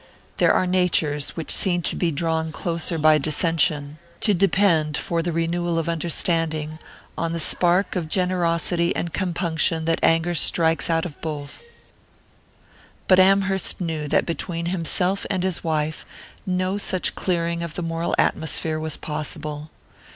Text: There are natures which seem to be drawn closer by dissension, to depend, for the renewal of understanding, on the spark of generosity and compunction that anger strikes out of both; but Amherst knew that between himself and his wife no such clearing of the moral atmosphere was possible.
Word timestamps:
There 0.37 0.51
are 0.51 0.65
natures 0.65 1.37
which 1.37 1.51
seem 1.53 1.83
to 1.83 1.95
be 1.95 2.09
drawn 2.09 2.51
closer 2.51 2.97
by 2.97 3.19
dissension, 3.19 3.99
to 4.21 4.33
depend, 4.33 4.97
for 4.97 5.21
the 5.21 5.31
renewal 5.31 5.77
of 5.77 5.87
understanding, 5.87 6.79
on 7.15 7.33
the 7.33 7.39
spark 7.39 7.95
of 7.95 8.09
generosity 8.09 8.95
and 8.95 9.13
compunction 9.13 9.85
that 9.85 9.99
anger 10.01 10.33
strikes 10.33 10.89
out 10.89 11.05
of 11.05 11.21
both; 11.21 11.61
but 13.07 13.19
Amherst 13.19 13.79
knew 13.79 14.07
that 14.07 14.25
between 14.25 14.65
himself 14.73 15.27
and 15.29 15.43
his 15.43 15.63
wife 15.63 16.03
no 16.47 16.79
such 16.79 17.13
clearing 17.13 17.61
of 17.61 17.75
the 17.75 17.83
moral 17.83 18.15
atmosphere 18.17 18.79
was 18.79 18.97
possible. 18.97 19.69